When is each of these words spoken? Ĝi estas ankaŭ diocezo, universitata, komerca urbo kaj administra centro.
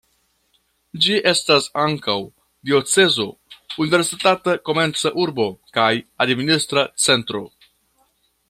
Ĝi 1.05 1.17
estas 1.31 1.67
ankaŭ 1.81 2.15
diocezo, 2.69 3.27
universitata, 3.85 4.57
komerca 4.71 5.15
urbo 5.25 5.49
kaj 5.79 5.91
administra 6.27 6.89
centro. 7.09 7.45